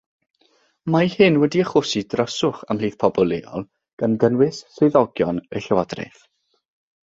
[0.93, 3.67] Mae hyn wedi achosi dryswch ymhlith pobl leol,
[4.05, 6.27] gan gynnwys swyddogion y llywodraeth.